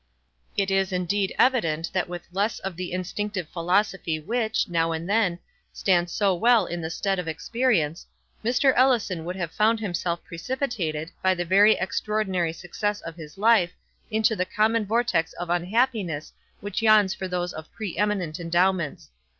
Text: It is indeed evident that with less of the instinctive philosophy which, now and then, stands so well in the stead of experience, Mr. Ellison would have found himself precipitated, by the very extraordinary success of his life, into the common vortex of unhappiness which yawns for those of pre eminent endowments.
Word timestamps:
It 0.57 0.71
is 0.71 0.91
indeed 0.91 1.31
evident 1.37 1.91
that 1.93 2.09
with 2.09 2.27
less 2.31 2.57
of 2.57 2.75
the 2.75 2.91
instinctive 2.91 3.47
philosophy 3.49 4.19
which, 4.19 4.67
now 4.67 4.91
and 4.93 5.07
then, 5.07 5.37
stands 5.73 6.11
so 6.11 6.33
well 6.33 6.65
in 6.65 6.81
the 6.81 6.89
stead 6.89 7.19
of 7.19 7.27
experience, 7.27 8.07
Mr. 8.43 8.73
Ellison 8.75 9.25
would 9.25 9.35
have 9.35 9.51
found 9.51 9.79
himself 9.79 10.23
precipitated, 10.23 11.11
by 11.21 11.35
the 11.35 11.45
very 11.45 11.73
extraordinary 11.79 12.51
success 12.51 13.01
of 13.01 13.15
his 13.15 13.37
life, 13.37 13.73
into 14.09 14.35
the 14.35 14.43
common 14.43 14.87
vortex 14.87 15.33
of 15.33 15.51
unhappiness 15.51 16.33
which 16.61 16.81
yawns 16.81 17.13
for 17.13 17.27
those 17.27 17.53
of 17.53 17.71
pre 17.71 17.95
eminent 17.95 18.39
endowments. 18.39 19.11